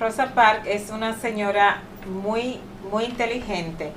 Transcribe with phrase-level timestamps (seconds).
[0.00, 2.58] Rosa Parks es una señora muy,
[2.90, 3.92] muy inteligente.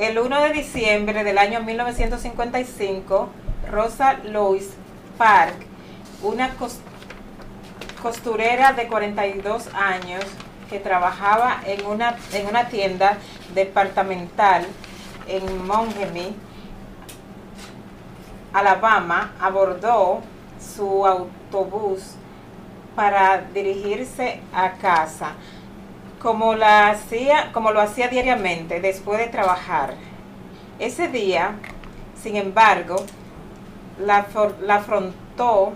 [0.00, 3.28] El 1 de diciembre del año 1955,
[3.70, 4.74] Rosa Louise
[5.18, 5.75] Parks
[6.22, 6.50] una
[8.02, 10.24] costurera de 42 años
[10.70, 13.18] que trabajaba en una, en una tienda
[13.54, 14.66] departamental
[15.28, 16.34] en Montgomery,
[18.52, 20.20] Alabama, abordó
[20.58, 22.14] su autobús
[22.94, 25.32] para dirigirse a casa,
[26.20, 29.94] como, la hacía, como lo hacía diariamente después de trabajar.
[30.78, 31.56] Ese día,
[32.20, 32.96] sin embargo,
[33.98, 34.26] la,
[34.62, 35.72] la afrontó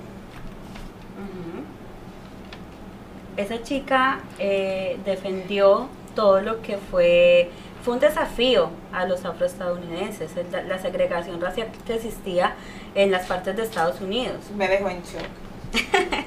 [3.36, 7.50] esa chica eh, defendió todo lo que fue,
[7.83, 12.55] fue un desafío a los afroestadounidenses, la, la segregación racial que existía
[12.95, 14.51] en las partes de Estados Unidos.
[14.57, 15.23] Me dejó en shock.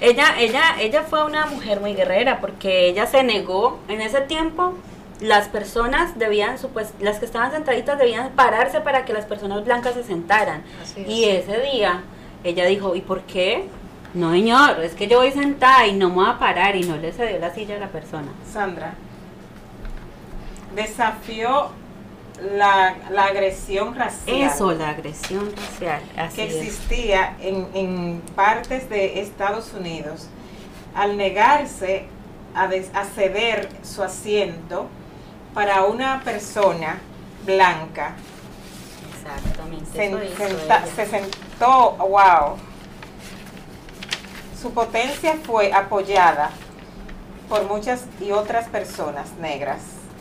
[0.00, 4.74] ella, ella, ella fue una mujer muy guerrera porque ella se negó en ese tiempo
[5.22, 6.56] las personas debían,
[7.00, 10.64] las que estaban sentaditas debían pararse para que las personas blancas se sentaran.
[11.06, 12.02] Y ese día
[12.42, 13.68] ella dijo, ¿y por qué?
[14.14, 16.96] No, señor, es que yo voy sentada y no me voy a parar y no
[16.96, 18.28] le cedió la silla a la persona.
[18.50, 18.94] Sandra,
[20.74, 21.70] desafió
[22.56, 24.36] la, agresión racial.
[24.36, 26.02] Eso, la agresión racial.
[26.34, 30.28] que existía en, en, partes de Estados Unidos
[30.94, 32.04] al negarse
[32.54, 32.68] a,
[33.14, 34.88] ceder su asiento
[35.54, 36.98] para una persona
[37.46, 38.14] blanca.
[39.14, 40.20] Exactamente.
[40.94, 42.71] se sentó, wow
[44.62, 46.50] su potencia fue apoyada
[47.48, 49.80] por muchas y otras personas negras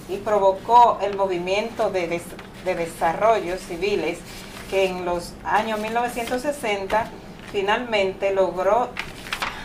[0.09, 2.19] y provocó el movimiento de,
[2.66, 4.18] de desarrollo civiles
[4.72, 7.06] que en los años 1960
[7.51, 8.90] finalmente logró,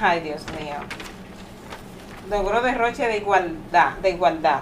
[0.03, 0.77] ay Dios mío,
[2.29, 4.61] logró derroche de igualdad, de igualdad.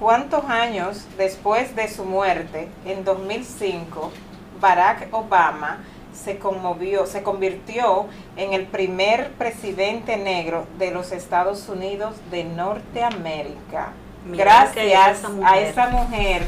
[0.00, 4.10] ¿Cuántos años después de su muerte, en 2005,
[4.58, 5.80] Barack Obama
[6.22, 8.06] se conmovió, se convirtió
[8.36, 13.92] en el primer presidente negro de los Estados Unidos de Norteamérica.
[14.26, 16.42] gracias a esa mujer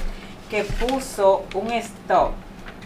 [0.51, 2.33] que puso un stop,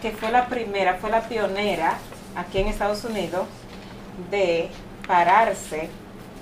[0.01, 1.97] que fue la primera, fue la pionera
[2.35, 3.45] aquí en Estados Unidos
[4.29, 4.69] de
[5.07, 5.89] pararse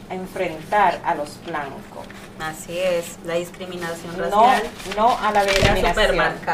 [0.10, 2.06] a enfrentar a los blancos.
[2.40, 4.64] Así es, la discriminación racial.
[4.98, 6.54] No, no a la discriminación.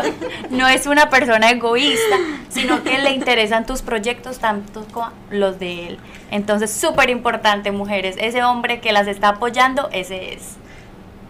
[0.51, 2.17] no es una persona egoísta,
[2.49, 5.99] sino que le interesan tus proyectos tanto como los de él.
[6.31, 10.57] Entonces, súper importante, mujeres, ese hombre que las está apoyando, ese es.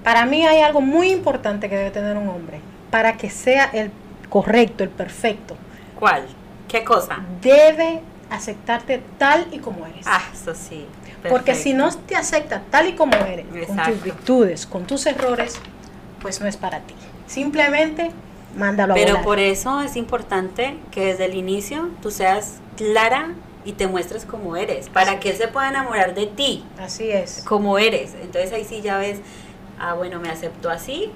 [0.04, 2.60] Para mí hay algo muy importante que debe tener un hombre
[2.90, 3.90] para que sea el
[4.28, 5.56] correcto, el perfecto.
[5.98, 6.24] ¿Cuál?
[6.68, 7.18] ¿Qué cosa?
[7.42, 8.00] Debe
[8.30, 10.06] aceptarte tal y como eres.
[10.06, 10.86] Ah, eso sí.
[11.28, 15.58] Porque si no te acepta tal y como eres, con tus virtudes, con tus errores,
[16.20, 16.94] pues no es para ti.
[17.26, 18.10] Simplemente
[18.56, 23.34] mándalo a Pero por eso es importante que desde el inicio tú seas clara
[23.64, 27.10] y te muestres como eres, para Así que él se pueda enamorar de ti, Así
[27.10, 28.14] es, como eres.
[28.14, 29.18] Entonces ahí sí ya ves,
[29.78, 31.10] ah, bueno, me aceptó así,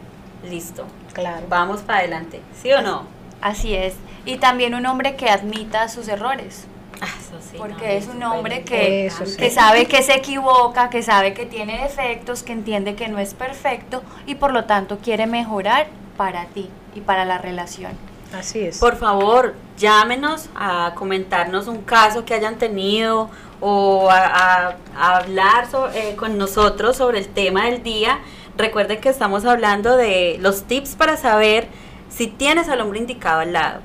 [0.48, 0.84] listo,
[1.14, 1.46] claro.
[1.48, 3.06] vamos para adelante, ¿sí o no?
[3.40, 3.94] Así es.
[4.24, 6.66] Y también un hombre que admita sus errores.
[7.04, 9.36] Ah, eso sí, Porque no, es un hombre que, Eso sí.
[9.36, 13.34] que sabe que se equivoca, que sabe que tiene defectos, que entiende que no es
[13.34, 17.90] perfecto y por lo tanto quiere mejorar para ti y para la relación.
[18.38, 18.78] Así es.
[18.78, 23.28] Por favor, llámenos a comentarnos un caso que hayan tenido
[23.60, 28.20] o a, a- a hablar so- eh, con nosotros sobre el tema del día.
[28.56, 31.66] Recuerden que estamos hablando de los tips para saber
[32.08, 33.80] si tienes al hombre indicado al lado.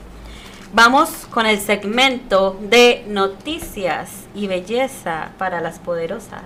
[0.74, 6.42] vamos con el segmento de noticias y belleza para las poderosas.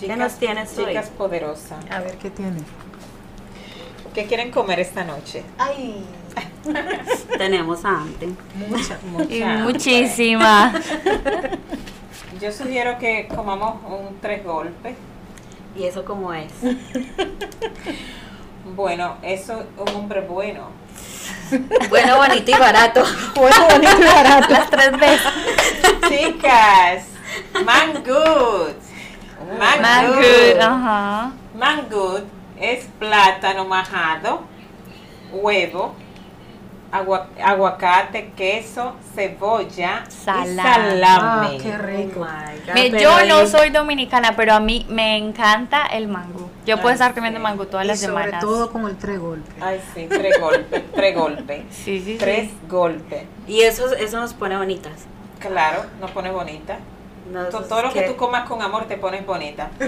[0.00, 0.86] ¿Qué nos tienes hoy?
[0.86, 1.84] Chicas poderosas.
[1.90, 2.58] A ver qué tiene.
[4.14, 5.42] ¿Qué quieren comer esta noche?
[5.58, 6.04] Ay,
[7.38, 8.28] Tenemos hambre.
[8.68, 8.98] mucha.
[9.04, 9.72] Y Mucha hambre.
[9.72, 10.72] muchísima.
[12.40, 14.96] Yo sugiero que comamos un tres golpes.
[15.76, 16.52] ¿Y eso cómo es?
[18.76, 20.68] Bueno, eso un hombre bueno.
[21.90, 23.02] Bueno, bonito y barato.
[23.34, 24.52] Bueno, bonito y barato.
[24.52, 25.32] Las tres veces.
[26.08, 27.04] Chicas,
[27.66, 28.74] man good.
[29.58, 30.14] Man, Man good.
[30.16, 31.32] good, ajá.
[31.58, 32.22] Man good
[32.62, 34.42] es plátano majado,
[35.32, 35.94] huevo,
[36.92, 40.56] agua- aguacate, queso, cebolla y Salami.
[40.56, 41.56] salami.
[41.58, 42.20] Ah, qué rico.
[42.20, 46.50] Oh Me- pero yo no soy dominicana, pero a mí me encanta el mango.
[46.64, 47.42] Yo puedo Ay, estar comiendo sí.
[47.42, 48.40] mango todas Y las sobre semanas.
[48.40, 49.54] todo con el tres golpes.
[49.60, 51.62] Ay, sí, tres golpes, tres golpes.
[51.70, 52.16] Sí, sí, sí.
[52.18, 53.24] Tres golpes.
[53.48, 55.06] Y eso, eso nos pone bonitas.
[55.40, 56.78] Claro, nos pone bonita.
[57.32, 59.70] No, Todo lo que tú comas con amor te pones bonita.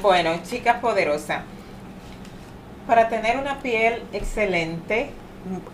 [0.00, 1.42] bueno, chicas poderosas.
[2.86, 5.10] Para tener una piel excelente,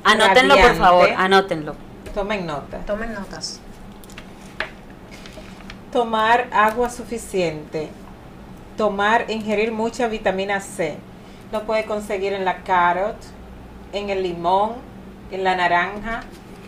[0.02, 1.74] Anótenlo, por favor, anótenlo.
[2.14, 2.78] tomen nota.
[2.78, 3.60] Tomen notas.
[5.92, 7.88] Tomar agua suficiente.
[8.76, 10.96] Tomar, ingerir mucha vitamina C.
[11.52, 13.16] Lo puede conseguir en la carrot,
[13.92, 14.74] en el limón,
[15.30, 16.22] en la naranja,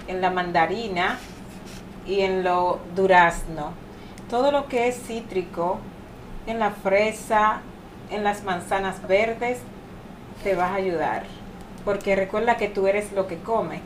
[0.06, 1.18] en la mandarina
[2.06, 3.72] y en lo durazno.
[4.28, 5.78] Todo lo que es cítrico,
[6.46, 7.60] en la fresa,
[8.10, 9.58] en las manzanas verdes,
[10.42, 11.24] te vas a ayudar.
[11.84, 13.80] Porque recuerda que tú eres lo que comes.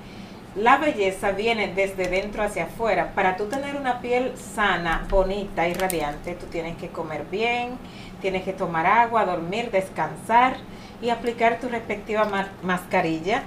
[0.55, 3.13] La belleza viene desde dentro hacia afuera.
[3.15, 7.79] Para tú tener una piel sana, bonita y radiante, tú tienes que comer bien,
[8.23, 10.57] tienes que tomar agua, dormir, descansar
[11.03, 13.43] y aplicar tu respectiva ma- mascarilla,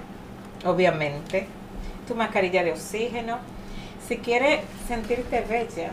[0.66, 1.48] obviamente.
[2.08, 3.38] Tu mascarilla de oxígeno.
[4.08, 5.92] Si quieres sentirte bella,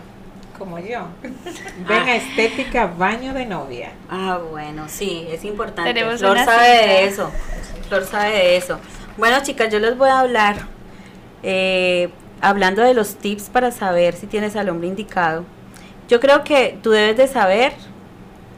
[0.58, 2.04] como yo, ven Ah.
[2.06, 3.92] a Estética Baño de Novia.
[4.10, 5.92] Ah, bueno, sí, es importante.
[5.94, 6.86] Tenemos Flor sabe cita.
[6.86, 7.30] de eso.
[7.88, 8.78] Flor sabe de eso.
[9.16, 10.56] Bueno, chicas, yo les voy a hablar,
[11.42, 12.10] eh,
[12.40, 15.44] hablando de los tips para saber si tienes al hombre indicado.
[16.08, 17.72] Yo creo que tú debes de saber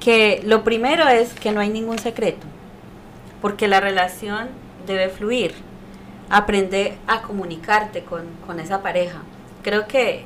[0.01, 2.47] que lo primero es que no hay ningún secreto.
[3.41, 4.49] porque la relación
[4.87, 5.55] debe fluir.
[6.29, 9.23] Aprende a comunicarte con, con esa pareja.
[9.63, 10.25] Creo que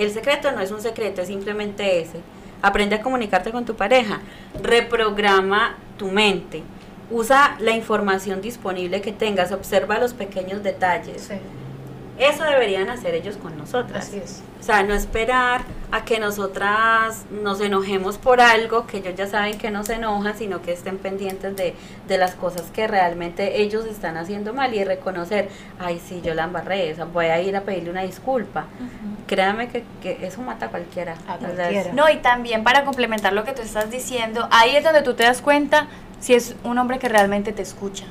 [0.00, 2.20] el secreto no es un secreto, es simplemente ese.
[2.62, 4.20] Aprende a comunicarte con tu pareja.
[4.62, 6.62] Reprograma tu mente.
[7.10, 9.52] Usa la información disponible que tengas.
[9.52, 11.22] Observa los pequeños detalles.
[11.22, 11.34] Sí,
[12.20, 14.08] Eso deberían hacer ellos con nosotras.
[14.08, 14.42] así es.
[14.60, 19.56] O sea, no esperar a que nosotras nos enojemos por algo, que ellos ya saben
[19.56, 21.74] que nos enojan, sino que estén pendientes de,
[22.06, 25.48] de las cosas que realmente ellos están haciendo mal y reconocer,
[25.78, 28.66] ay, sí, yo la embarré, o sea, voy a ir a pedirle una disculpa.
[29.26, 31.14] Créame que, que eso mata a cualquiera.
[31.26, 31.38] A.
[31.94, 35.22] No, y también para complementar lo que tú estás diciendo, ahí es donde tú te
[35.22, 35.86] das cuenta
[36.20, 38.04] si es un hombre que realmente te escucha.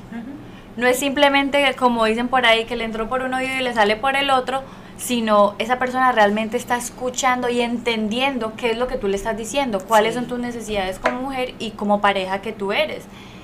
[0.79, 3.73] No es simplemente, como dicen por ahí, que le entró por un oído y le
[3.73, 4.63] sale por el otro,
[4.97, 9.35] sino esa persona realmente está escuchando y entendiendo qué es lo que tú le estás
[9.37, 10.19] diciendo, cuáles Sí.
[10.21, 13.03] son tus necesidades como mujer y como pareja que tú eres.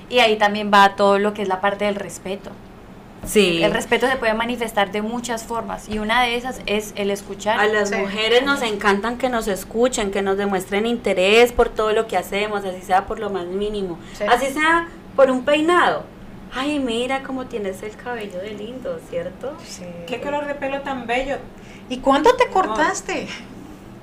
[0.10, 2.52] Y ahí también va todo lo que es la parte del respeto.
[3.26, 3.62] Sí.
[3.64, 7.60] El respeto se puede manifestar de muchas formas y una de esas es el escuchar.
[7.60, 7.96] A las Sí.
[7.98, 12.64] mujeres nos encantan que nos escuchen, que nos demuestren interés por todo lo que hacemos,
[12.64, 14.24] así sea por lo más mínimo, Sí.
[14.30, 14.88] así sea
[15.18, 16.04] por un peinado.
[16.56, 19.54] Ay, mira cómo tienes el cabello de lindo, ¿cierto?
[19.68, 19.84] Sí.
[20.08, 21.38] ¿Qué color de pelo tan bello?
[21.90, 23.28] ¿Y cuándo te cortaste?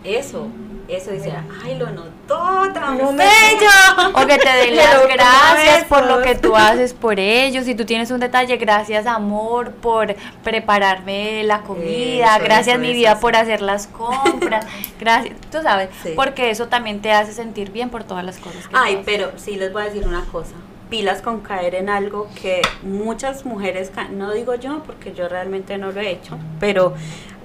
[0.04, 0.48] Eso,
[0.88, 1.32] eso dice,
[1.64, 3.70] ay, lo notó tan No me- bello.
[4.14, 7.64] O que te den las gracias por lo que tú haces por ellos.
[7.64, 12.92] Si tú tienes un detalle, gracias amor por prepararme la comida, Eso, gracias eso, mi
[12.92, 13.20] vida eso.
[13.20, 14.66] por hacer las compras,
[15.00, 16.12] gracias, tú sabes, Sí.
[16.16, 19.06] porque eso también te hace sentir bien por todas las cosas que tú Ay, haces.
[19.06, 20.54] pero sí les voy a decir una cosa.
[20.92, 25.90] Pilas con caer en algo que muchas mujeres, no digo yo porque yo realmente no
[25.90, 26.92] lo he hecho, pero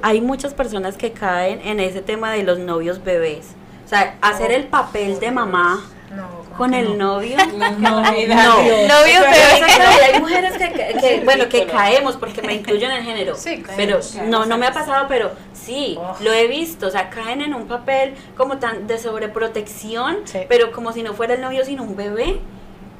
[0.01, 3.51] hay muchas personas que caen en ese tema de los novios bebés.
[3.85, 5.81] O sea, hacer el papel de mamá
[6.13, 7.13] No, ¿cómo con el no?
[7.15, 7.37] novio.
[7.79, 8.01] No.
[8.01, 8.05] No.
[8.09, 13.03] Exacto, y hay mujeres que, que- que, bueno, que caemos porque me incluyo en el
[13.03, 13.33] género.
[13.35, 16.17] Sí, pero no, no me ha pasado, pero sí, Oh.
[16.19, 16.87] lo he visto.
[16.87, 20.39] O sea, caen en un papel como tan de sobreprotección, Sí.
[20.49, 22.41] pero como si no fuera el novio, sino un bebé.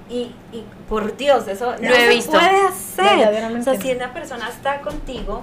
[0.09, 2.31] Y, y por Dios, eso no se visto.
[2.31, 3.57] puede hacer.
[3.59, 5.41] O sea, si una persona está contigo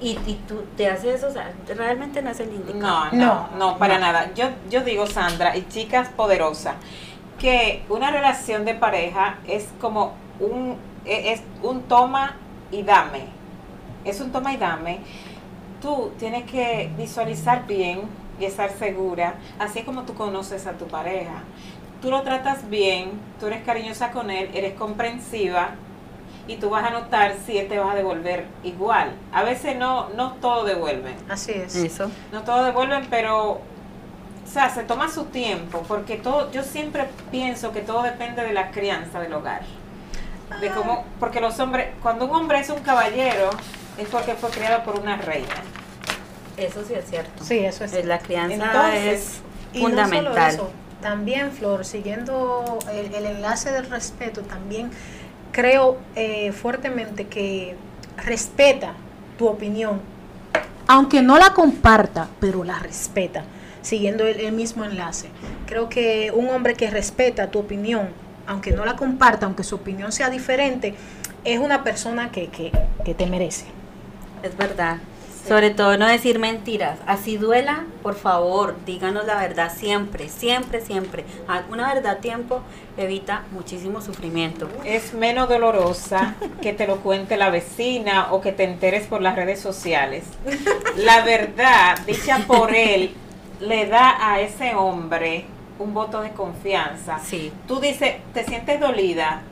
[0.00, 3.06] y, y tú te haces eso, o sea, realmente no es el indicado.
[3.06, 3.48] No, no, No.
[3.58, 4.32] no, para nada.
[4.34, 6.76] Yo, yo digo, Sandra, y chicas poderosas,
[7.38, 12.36] que una relación de pareja es como un, e- es un toma
[12.70, 13.24] y dame.
[14.04, 15.00] Es un toma y dame.
[15.82, 18.02] Tú tienes que visualizar bien
[18.38, 21.42] y estar segura, así como tú conoces a tu pareja.
[22.00, 25.70] Tú lo tratas bien, tú eres cariñosa con él, eres comprensiva
[26.46, 29.12] y tú vas a notar si él te va a devolver igual.
[29.32, 31.14] A veces no, no todo devuelven.
[31.28, 31.76] Así es.
[31.76, 32.10] Eso.
[32.32, 33.60] No todo devuelven, pero
[34.50, 38.52] o sea, se toma su tiempo, porque todo, yo siempre pienso que todo depende de
[38.52, 39.62] la crianza del hogar.
[40.60, 43.50] De cómo, porque los hombres, cuando un hombre es un caballero,
[43.96, 45.54] es porque fue criado por una reina.
[46.56, 47.44] Eso sí es cierto.
[47.44, 47.92] Sí, eso es.
[47.92, 49.40] Es la crianza Entonces, es
[49.72, 50.54] Y no solo fundamental.
[50.54, 54.90] eso, también, Flor, siguiendo el, enlace del respeto, también
[55.52, 57.76] creo eh, fuertemente que
[58.16, 58.92] respeta
[59.38, 60.00] tu opinión,
[60.86, 63.44] aunque no la comparta, pero la respeta,
[63.82, 65.28] siguiendo el, el mismo enlace.
[65.66, 68.08] Creo que un hombre que respeta tu opinión,
[68.46, 70.94] aunque no la comparta, aunque su opinión sea diferente,
[71.44, 72.72] es una persona que, que,
[73.04, 73.66] que te merece.
[74.42, 74.98] Es verdad.
[75.46, 76.98] Sobre todo no decir mentiras.
[77.06, 81.24] Así duela, por favor, díganos la verdad siempre, siempre, siempre.
[81.48, 82.60] Ah, Una verdad a tiempo
[82.96, 84.68] evita muchísimo sufrimiento.
[84.84, 89.36] Es menos dolorosa que te lo cuente la vecina o que te enteres por las
[89.36, 90.24] redes sociales.
[90.96, 93.14] La verdad, dicha por él,
[93.60, 95.46] le da a ese hombre
[95.78, 97.18] un voto de confianza.
[97.24, 97.52] Sí.
[97.66, 99.42] Tú dices, te sientes dolida,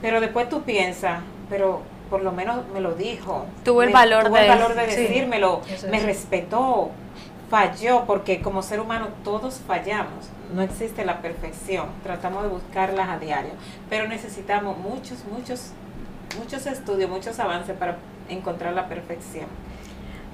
[0.00, 1.82] pero después tú piensas, pero
[2.12, 3.46] por lo menos me lo dijo.
[3.64, 6.02] Tuvo el Me- valor tuvo de- el valor de Sí, decírmelo, me es.
[6.04, 6.90] respetó,
[7.50, 10.26] falló, porque como ser humano todos fallamos.
[10.54, 13.52] No existe la perfección, tratamos de buscarlas a diario,
[13.88, 15.70] pero necesitamos muchos, muchos,
[16.38, 17.96] muchos estudios, muchos avances para
[18.28, 19.46] encontrar la perfección.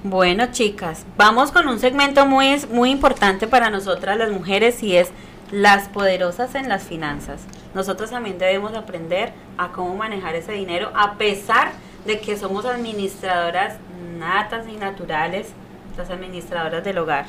[0.03, 5.11] Bueno, chicas, vamos con un segmento muy, muy importante para nosotras las mujeres y es
[5.51, 7.41] las poderosas en las finanzas.
[7.75, 11.73] Nosotros también debemos aprender a cómo manejar ese dinero a pesar
[12.05, 13.77] de que somos administradoras
[14.19, 15.49] natas y naturales,
[15.97, 17.27] las administradoras del hogar.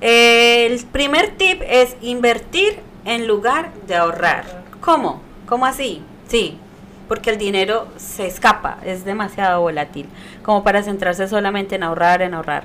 [0.00, 4.44] El primer tip es invertir en lugar de ahorrar.
[4.80, 5.22] ¿Cómo?
[5.46, 6.02] ¿Cómo así?
[6.28, 6.58] Sí,
[7.08, 10.08] porque el dinero se escapa, es demasiado volátil,
[10.42, 12.64] como para centrarse solamente en ahorrar, en ahorrar.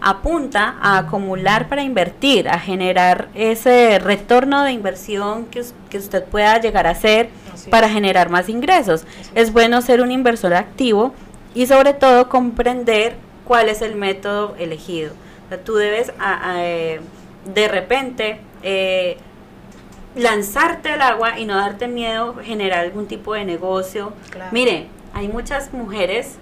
[0.00, 6.60] Apunta a acumular para invertir, a generar ese retorno de inversión que, que usted pueda
[6.60, 7.30] llegar a hacer
[7.70, 9.04] para generar más ingresos.
[9.34, 9.52] Es.
[9.52, 11.14] bueno ser un inversor activo
[11.54, 15.12] y sobre todo comprender cuál es el método elegido.
[15.64, 16.12] tú debes
[16.58, 17.00] eh,
[17.54, 19.16] de repente eh,
[20.14, 24.12] lanzarte al agua y no darte miedo generar algún tipo de negocio.
[24.50, 26.38] Mire, hay muchas mujeres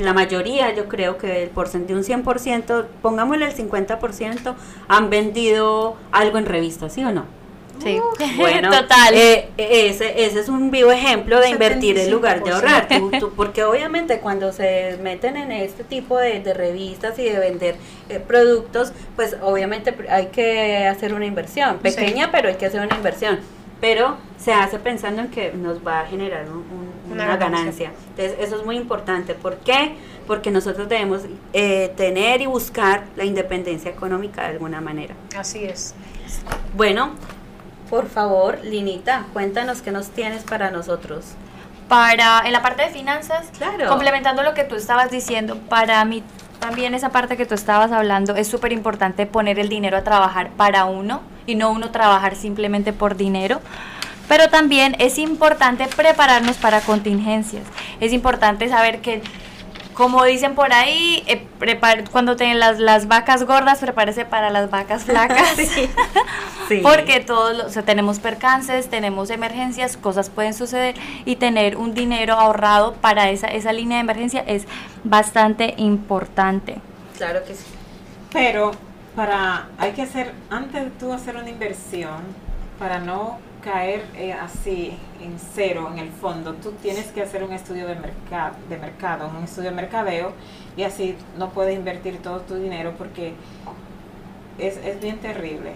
[0.00, 4.54] la mayoría, yo creo que el porcentaje de un 100%, pongámosle el 50%,
[4.88, 7.38] han vendido algo en revista, ¿sí o no?
[7.82, 8.00] Sí,
[8.36, 9.14] bueno, total.
[9.14, 12.88] Eh, ese, ese es un vivo ejemplo de invertir en lugar de ahorrar.
[13.36, 17.76] porque obviamente cuando se meten en este tipo de, revistas y de vender
[18.08, 22.96] eh, productos, pues obviamente hay que hacer una inversión, pequeña, pero hay que hacer una
[22.96, 23.38] inversión
[23.80, 26.46] pero se hace pensando en que nos va a generar
[27.10, 27.92] una, ganancia.
[28.10, 29.34] Entonces, eso es muy importante.
[29.34, 29.96] ¿Por qué?
[30.26, 35.14] Porque nosotros debemos eh, tener y buscar la independencia económica de alguna manera.
[35.36, 35.94] Así es.
[36.76, 37.12] Bueno,
[37.88, 41.24] por favor, Linita, cuéntanos qué nos tienes para nosotros.
[41.88, 43.88] Para, en la parte de finanzas, claro.
[43.88, 46.22] complementando lo que tú estabas diciendo, para mí
[46.58, 50.50] también esa parte que tú estabas hablando es súper importante poner el dinero a trabajar
[50.50, 53.60] para uno y no uno trabajar simplemente por dinero.
[54.28, 57.64] Pero también es importante prepararnos para contingencias.
[58.00, 59.22] Es importante saber que,
[59.98, 61.44] como dicen por ahí, eh,
[62.12, 65.56] cuando tienen las, las, vacas gordas, prepárese para las vacas flacas.
[66.84, 73.30] Porque todos tenemos percances, tenemos emergencias, cosas pueden suceder y tener un dinero ahorrado para
[73.30, 74.66] esa, esa línea de emergencia es
[75.02, 76.76] bastante importante.
[77.16, 77.64] Claro que sí.
[78.32, 78.70] Pero
[79.16, 82.22] para, hay que hacer, antes de tú hacer una inversión,
[82.78, 87.52] para no caer eh, así en cero en el fondo, tú tienes que hacer un
[87.52, 90.32] estudio de, mercado, de mercado, un estudio de mercadeo,
[90.76, 93.34] y así no puedes invertir todo tu dinero porque
[94.58, 95.72] es, es bien terrible.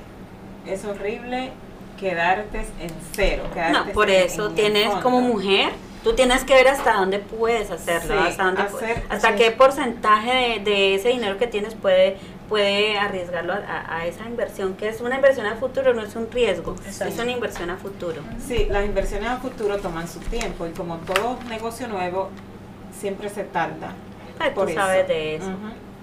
[0.66, 1.50] Es horrible
[1.98, 3.44] quedarte en cero.
[3.72, 5.72] no, por eso tienes como mujer
[6.02, 8.62] tú tienes que ver hasta dónde puedes hacerlo, hasta, dónde
[9.08, 12.16] hasta qué porcentaje de, de, ese dinero que tienes puede
[12.52, 16.76] puede arriesgarlo a, esa inversión, que es una inversión a futuro, no es un riesgo,
[16.86, 18.20] es una inversión a futuro.
[18.46, 22.28] Sí, las inversiones a futuro toman su tiempo y como todo negocio nuevo,
[23.00, 23.94] siempre se tarda.
[24.54, 25.50] tú sabes de eso.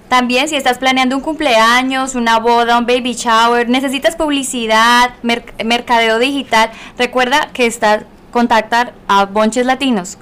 [0.09, 6.71] También si estás planeando un cumpleaños, una boda, un baby shower, necesitas publicidad, mercadeo digital,
[6.99, 10.19] recuerda que está contactar a Bonches Latinos.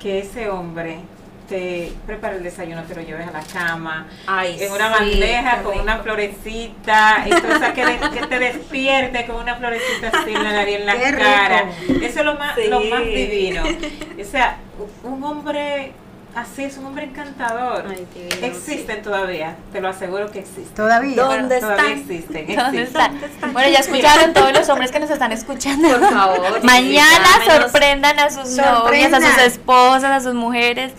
[0.00, 1.00] que ese hombre
[1.48, 4.06] te prepara el desayuno, te lo lleves a la cama,
[4.44, 10.30] en una bandeja con una florecita, entonces que, que, te despierte con una florecita así
[10.34, 11.64] en la nariz, en la cara.
[12.02, 13.62] Eso es lo más, lo más divino.
[13.64, 14.58] O sea,
[15.02, 15.92] un hombre
[16.34, 17.84] así es un hombre encantador.
[17.88, 20.74] Ay, divino, existen todavía, te lo aseguro que existen.
[20.74, 21.22] Todavía.
[21.22, 21.86] ¿Dónde están?
[21.86, 23.22] existen, ¿Dónde existen.
[23.22, 23.52] están?
[23.52, 25.88] Bueno, ya escucharon todos los hombres que nos están escuchando.
[25.88, 30.92] Por favor, Mañana sorprendan a sus novias, a sus esposas, a sus mujeres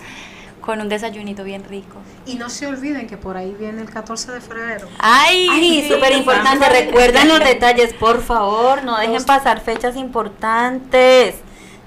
[0.66, 1.98] con un desayunito bien rico.
[2.26, 4.88] Y no se olviden que por ahí viene el 14 de febrero.
[5.00, 5.94] Ay, Ay, sí.
[5.94, 6.68] súper importante.
[6.68, 8.84] Recuerden los detalles, por favor.
[8.84, 11.36] No dejen Los- pasar fechas importantes.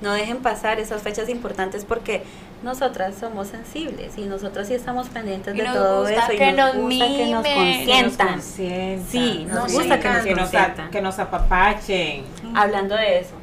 [0.00, 2.22] No dejen pasar esas fechas importantes porque
[2.62, 6.32] nosotras somos sensibles y nosotras sí estamos pendientes Y de nos todo gusta eso.
[6.32, 7.26] y que nos nos gusta que nos mimen.
[7.26, 7.44] Que nos
[7.76, 8.28] consientan.
[8.28, 9.06] consientan.
[9.10, 10.90] Sí, nos Nos gusta que nos que nos, a- consientan.
[10.90, 12.24] que nos apapachen.
[12.54, 13.34] Hablando de eso,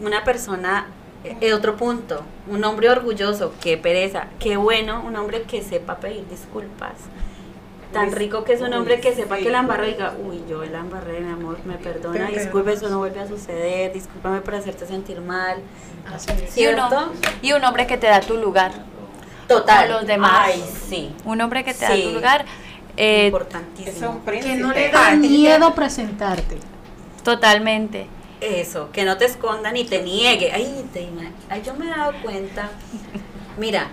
[0.00, 0.86] una persona,
[1.24, 6.26] eh, otro punto, un hombre orgulloso, qué pereza, qué bueno, un hombre que sepa pedir
[6.28, 6.92] disculpas.
[7.92, 9.42] Tan Uy, rico que es un uy, hombre que sepa sí.
[9.42, 12.88] que la embarró y diga, uy, yo la embarré, mi amor, me perdona, disculpe, eso
[12.88, 15.58] no vuelve a suceder, discúlpame por hacerte sentir mal.
[16.48, 17.12] ¿Cierto?
[17.42, 18.72] y un hombre que te da tu lugar.
[19.48, 19.88] Total.
[19.88, 20.32] Con los demás.
[20.46, 21.12] Ay, sí.
[21.24, 22.02] Un hombre que te Sí.
[22.02, 22.44] da tu lugar.
[22.96, 23.96] eh, Importantísimo.
[23.96, 24.54] Es un príncipe.
[24.54, 26.58] Que no le da miedo presentarte.
[27.24, 28.06] totalmente.
[28.40, 30.50] Eso, que no te escondan y te niegue.
[30.52, 31.08] Ay, te
[31.48, 32.70] ay, yo me he dado cuenta.
[33.58, 33.90] Mira,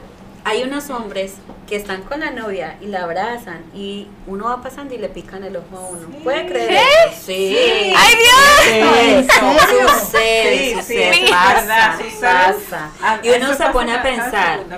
[0.47, 1.33] hay unos hombres
[1.67, 5.43] que están con la novia y la abrazan y uno va pasando y le pican
[5.43, 6.07] el ojo a uno.
[6.23, 6.79] ¿Puede creer?
[7.21, 7.57] Sí.
[7.93, 9.27] ¡Ay, Dios!
[9.29, 13.19] Eso, sucede, Sí, sucede, pasa, pasa.
[13.21, 14.77] Y uno se pone a pensar, segundo,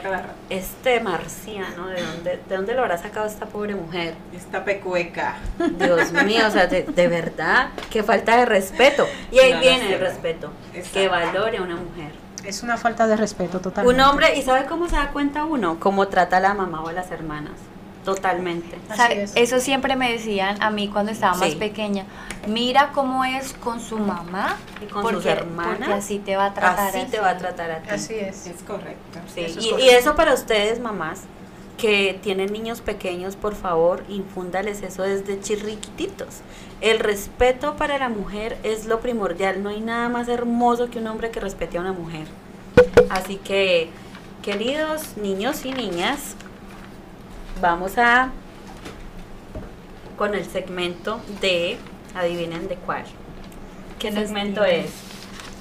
[0.49, 4.15] este marciano, ¿de dónde, ¿de dónde lo habrá sacado esta pobre mujer?
[4.35, 5.37] Esta pecueca.
[5.59, 9.07] Dios mío, o sea, de, de verdad, qué falta de respeto.
[9.31, 10.99] Y ahí No, viene el respeto, Exacto.
[10.99, 12.11] que valore a una mujer.
[12.45, 14.01] Es una falta de respeto totalmente.
[14.01, 15.79] Un hombre, ¿y sabe cómo se da cuenta uno?
[15.79, 17.53] Cómo trata a la mamá o a las hermanas.
[18.05, 18.77] Totalmente.
[18.89, 19.13] Así.
[19.35, 22.05] Eso siempre me decían a mí cuando estaba más pequeña.
[22.47, 25.77] Mira cómo es con su mamá Y con porque, sus hermanas.
[25.79, 26.95] porque así te va a tratar.
[26.95, 27.89] Así te va a tratar a ti.
[27.91, 28.47] Así es.
[28.47, 29.19] Es correcto.
[29.33, 29.93] Sí, Eso es y, y correcto.
[29.97, 31.23] eso para ustedes, mamás,
[31.77, 36.37] que tienen niños pequeños, por favor, infúndales eso desde chirriquititos.
[36.81, 39.61] El respeto para la mujer es lo primordial.
[39.61, 42.27] No hay nada más hermoso que un hombre que respete a una mujer.
[43.09, 43.89] Así que,
[44.41, 46.35] queridos niños y niñas,
[47.61, 48.29] vamos a
[50.17, 51.77] con el segmento de
[52.15, 53.03] adivinen de cuál.
[53.99, 54.91] ¿Qué segmento es?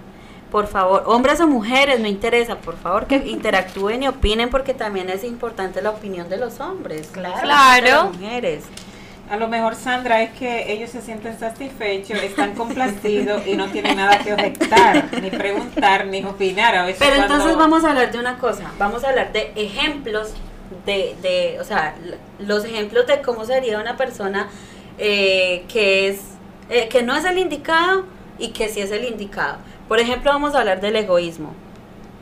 [0.52, 5.08] Por favor, hombres o mujeres, no interesa, por favor que interactúen y opinen porque también
[5.08, 7.08] es importante la opinión de los hombres.
[7.10, 7.40] Claro.
[7.40, 7.86] Claro.
[7.86, 8.64] De las mujeres.
[9.30, 13.96] A lo mejor, Sandra, es que ellos se sienten satisfechos, están complacidos y no tienen
[13.96, 16.74] nada que objetar, ni preguntar, ni opinar.
[16.76, 19.52] A veces Pero cuando- entonces vamos a hablar de una cosa, vamos a hablar de
[19.56, 20.34] ejemplos
[20.84, 21.94] de, de o sea,
[22.40, 24.50] los ejemplos de cómo sería una persona
[24.98, 26.20] eh, que es,
[26.68, 28.04] eh, que no es el indicado
[28.38, 29.56] y que sí es el indicado.
[29.92, 31.52] Por ejemplo, vamos a hablar del egoísmo.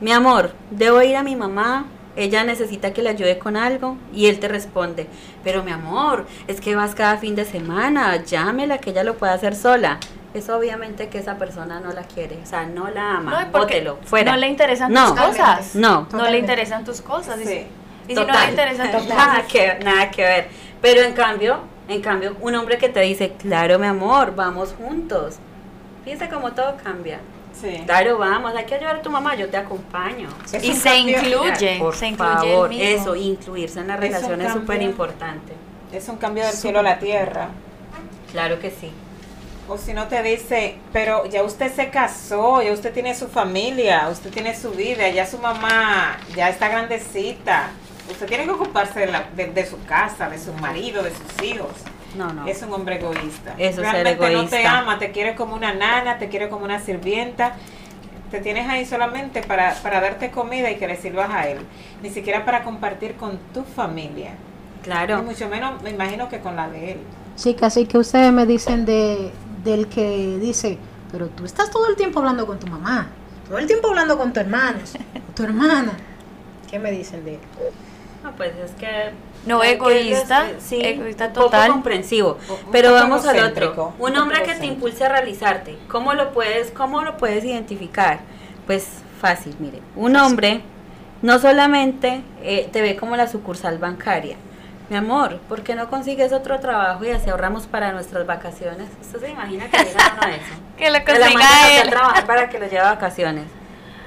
[0.00, 1.84] Mi amor, debo ir a mi mamá,
[2.16, 5.06] ella necesita que le ayude con algo y él te responde,
[5.44, 9.34] pero mi amor, es que vas cada fin de semana, llámela que ella lo pueda
[9.34, 10.00] hacer sola.
[10.34, 13.98] Eso obviamente que esa persona no la quiere, o sea, no la ama, No, bótelo,
[14.02, 14.32] fuera.
[14.32, 15.14] no le interesan No.
[15.14, 15.76] tus cosas.
[15.76, 16.08] No.
[16.12, 17.40] No le interesan tus cosas.
[17.40, 17.66] Y- Sí.
[18.08, 18.50] Y si no le Total.
[18.50, 19.46] interesan tus nada cosas.
[19.46, 20.48] que, nada que ver.
[20.82, 25.36] Pero en cambio, en cambio, un hombre que te dice, claro, mi amor, vamos juntos.
[26.04, 27.20] Fíjese cómo todo cambia.
[27.60, 27.82] Sí.
[27.84, 30.28] Claro, vamos, hay que ayudar a tu mamá, yo te acompaño.
[30.52, 31.78] Es Y se incluye.
[31.78, 33.00] Por se incluye favor, el mismo.
[33.02, 35.52] eso, incluirse en la relación es súper importante.
[35.92, 37.48] Es un cambio del cielo a la tierra.
[38.32, 38.90] Claro que sí.
[39.68, 44.08] O si no te dice, pero ya usted se casó, ya usted tiene su familia,
[44.10, 47.70] usted tiene su vida, ya su mamá ya está grandecita.
[48.10, 51.44] Usted tiene que ocuparse de, la- de- de su casa, de su marido, de sus
[51.44, 51.70] hijos.
[52.16, 52.46] No, no.
[52.46, 53.54] Es un hombre egoísta.
[53.58, 57.54] Eso Realmente no te ama, te quiere como una nana, te quiere como una sirvienta.
[58.30, 61.58] Te tienes ahí solamente para, para darte comida y que le sirvas a él.
[62.02, 64.32] Ni siquiera para compartir con tu familia.
[64.82, 65.22] Claro.
[65.22, 66.98] mucho menos, me imagino que con la de él.
[67.36, 69.30] Sí, casi que ustedes me dicen de
[69.64, 70.78] del que dice,
[71.12, 73.08] pero tú estás todo el tiempo hablando con tu mamá,
[73.46, 74.78] todo el tiempo hablando con tu hermano,
[75.26, 75.92] con tu hermana.
[76.70, 77.40] ¿Qué me dicen de él?
[78.22, 79.10] No, pues es que...
[79.46, 81.70] No, que- egoísta, sí, egoísta poco total.
[81.72, 82.36] comprensivo.
[82.70, 83.94] Pero vamos al otro.
[83.98, 85.78] un hombre que te impulse a realizarte.
[85.88, 88.20] ¿Cómo lo puedes, cómo lo puedes identificar?
[88.66, 88.86] Pues
[89.20, 89.80] fácil, mire.
[89.96, 90.60] Un hombre
[91.22, 94.36] no solamente eh, te ve como la sucursal bancaria.
[94.90, 98.88] Mi amor, ¿por qué no consigues otro trabajo y así ahorramos para nuestras vacaciones?
[99.00, 100.44] ¿Usted se imagina que llega uno a eso?
[100.76, 101.90] Que lo Que la consiga mandan a hacer él.
[101.90, 103.44] trabajar para que lo lleve a vacaciones.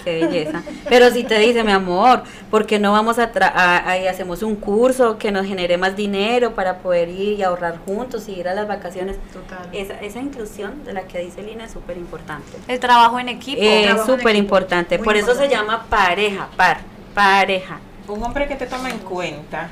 [0.03, 0.61] Qué belleza.
[0.89, 4.07] Pero si te dice, mi amor, ¿por qué no vamos a, tra- a- a- y
[4.07, 8.33] hacemos un curso que nos genere más dinero para poder ir y ahorrar juntos y
[8.33, 9.17] ir a las vacaciones?
[9.31, 9.69] Total.
[9.71, 12.51] Esa, esa inclusión de la que dice Lina es súper importante.
[12.67, 13.61] El trabajo en equipo.
[13.61, 14.99] Es súper importante.
[14.99, 16.79] Por eso se llama pareja, par,
[17.13, 17.79] pareja.
[18.07, 19.69] Un hombre que te toma en cuenta,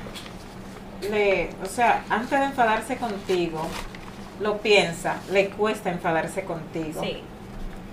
[1.10, 3.62] le, o sea, antes de enfadarse contigo,
[4.39, 7.02] lo piensa, le cuesta enfadarse contigo.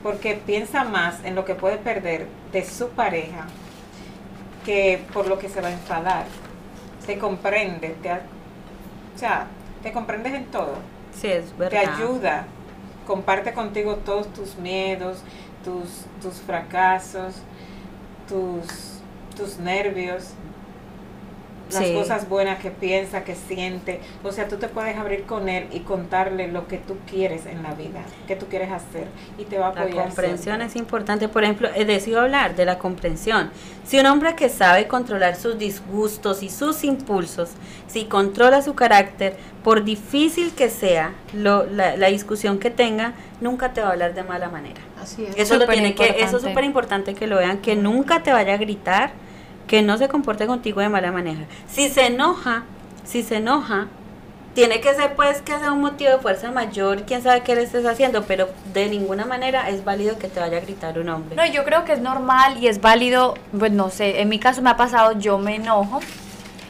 [0.03, 3.47] Porque piensa más en lo que puede perder de su pareja
[4.65, 6.27] que por lo que se va a enfadar.
[7.07, 9.47] Te comprende, te, o sea,
[9.83, 10.75] te comprendes en todo.
[11.15, 11.95] Sí, es Te verdad.
[11.95, 12.47] ayuda,
[13.07, 15.23] comparte contigo todos tus miedos,
[15.65, 17.37] tus, tus fracasos,
[18.29, 19.01] tus,
[19.37, 20.35] tus nervios,
[21.72, 21.94] las Sí.
[21.94, 24.00] cosas buenas que piensa, que siente.
[24.24, 27.62] O sea, tú te puedes abrir con él y contarle lo que tú quieres en
[27.62, 29.07] la vida, que tú quieres hacer
[29.38, 30.04] y te va a La apoyar.
[30.07, 30.66] comprensión siempre.
[30.66, 31.28] es importante.
[31.28, 33.50] Por ejemplo, he decidido hablar de la comprensión.
[33.85, 37.50] Si un hombre que sabe controlar sus disgustos y sus impulsos,
[37.87, 43.72] si controla su carácter, por difícil que sea lo- la, la discusión que tenga, nunca
[43.72, 44.81] te va a hablar de mala manera.
[45.00, 45.37] Así es.
[45.37, 48.54] Eso lo tiene que, eso es súper importante que lo vean, que nunca te vaya
[48.54, 49.12] a gritar,
[49.68, 51.46] que no se comporte contigo de mala manera.
[51.68, 52.64] Si se enoja,
[53.04, 53.87] si se enoja,
[54.54, 57.62] tiene que ser pues que sea un motivo de fuerza mayor, quién sabe qué le
[57.62, 61.37] estés haciendo, pero de ninguna manera es válido que te vaya a gritar un hombre.
[61.37, 64.61] No, yo creo que es normal y es válido, pues no sé, en mi caso
[64.61, 66.00] me ha pasado, yo me enojo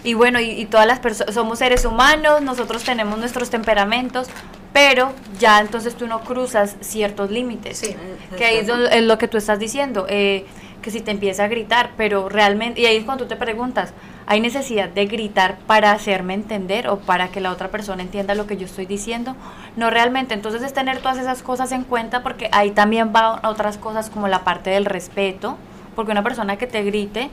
[0.05, 4.29] y bueno, y, y todas las personas, somos seres humanos, nosotros tenemos nuestros temperamentos,
[4.73, 7.79] pero ya entonces tú no cruzas ciertos límites.
[7.79, 7.97] Sí.
[8.37, 10.47] Que ahí es lo que tú estás diciendo, eh,
[10.89, 13.93] que si te empieza a gritar, pero realmente, y ahí es cuando tú te preguntas,
[14.27, 18.47] ¿hay necesidad de gritar para hacerme entender o para que la otra persona entienda lo
[18.47, 19.37] que yo estoy diciendo?
[19.77, 23.77] No realmente, entonces es tener todas esas cosas en cuenta porque ahí también van otras
[23.77, 25.59] cosas como la parte del respeto,
[25.95, 27.29] porque una persona que te grite,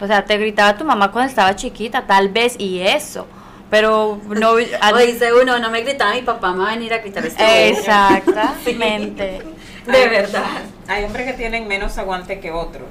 [0.00, 3.26] o sea, te gritaba tu mamá cuando estaba chiquita, tal vez, y eso,
[3.70, 4.52] pero no...
[4.94, 7.70] O dice uno, no me gritaba mi papá, me va a venir a gritar este
[7.70, 9.42] Exactamente.
[9.86, 10.62] De verdad.
[10.90, 12.88] Hay hombres que tienen menos aguante que otros,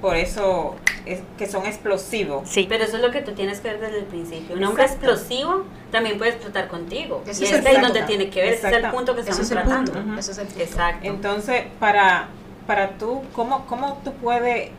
[0.00, 0.74] por eso
[1.06, 2.48] es que son explosivos.
[2.48, 2.66] Sí.
[2.68, 4.56] Pero eso es lo que tú tienes que ver desde el principio.
[4.56, 7.22] Un hombre explosivo también puede explotar contigo.
[7.26, 7.88] Ese y es es el ahí punto.
[7.88, 9.92] donde tiene que ver, ese es el punto que Ese estamos es el tratando.
[9.92, 10.18] punto.
[10.20, 10.62] Ese es el punto.
[10.62, 11.06] Exacto.
[11.06, 12.28] Entonces, para,
[12.66, 14.70] para tú, ¿cómo, ¿cómo tú puedes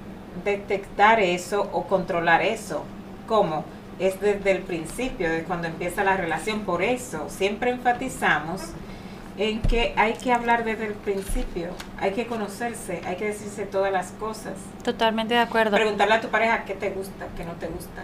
[0.44, 2.84] detectar eso o controlar eso?
[3.28, 3.66] ¿Cómo?
[4.00, 6.62] Es desde el principio, desde cuando empieza la relación.
[6.62, 8.62] Por eso siempre enfatizamos
[9.38, 11.70] en que hay que hablar desde el principio,
[12.00, 14.54] hay que conocerse, hay que decirse todas las cosas.
[14.84, 15.76] Totalmente de acuerdo.
[15.76, 18.04] Preguntarle a tu pareja qué te gusta, qué no te gusta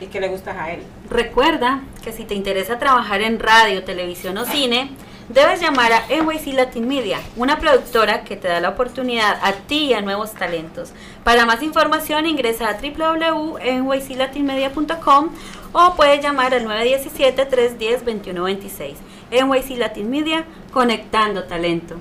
[0.00, 0.82] y qué le gustas a él.
[1.08, 4.90] Recuerda que si te interesa trabajar en radio, televisión o cine,
[5.28, 9.84] debes llamar a NYC Latin Media, una productora que te da la oportunidad a ti
[9.86, 10.90] y a nuevos talentos.
[11.24, 15.30] Para más información ingresa a www.nyclatinmedia.com
[15.72, 18.94] o puedes llamar al 917-310-2126.
[19.30, 21.96] NYC Latin Media, conectando talento.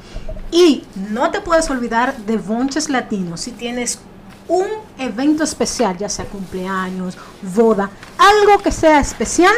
[0.51, 3.41] Y no te puedes olvidar de Bonches Latinos.
[3.41, 3.99] Si tienes
[4.47, 9.53] un evento especial, ya sea cumpleaños, boda, algo que sea especial,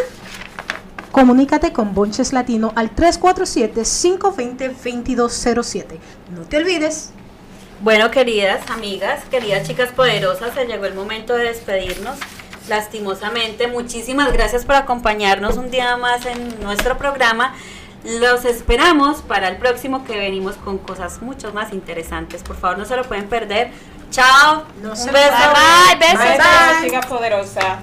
[1.12, 5.86] comunícate con Bonches Latino al 347-520-2207.
[6.36, 7.12] No te olvides.
[7.82, 12.17] Bueno, queridas amigas, queridas chicas poderosas, se llegó el momento de despedirnos.
[12.67, 17.56] Lastimosamente, muchísimas gracias por acompañarnos un día más en nuestro programa.
[18.03, 22.43] Los esperamos para el próximo que venimos con cosas mucho más interesantes.
[22.43, 23.71] Por favor, no se lo pueden perder.
[24.12, 24.63] Chao.
[24.82, 25.12] No un beso.
[25.12, 26.19] Bye, bye, besos.
[26.19, 26.89] Bye, Bye.
[26.89, 27.80] chica poderosa.